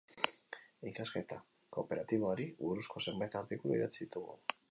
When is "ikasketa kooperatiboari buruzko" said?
0.91-3.05